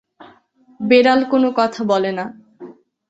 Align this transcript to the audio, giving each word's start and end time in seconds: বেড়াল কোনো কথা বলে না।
বেড়াল 0.79 1.19
কোনো 1.23 1.49
কথা 1.55 1.81
বলে 1.83 2.11
না। 2.11 2.25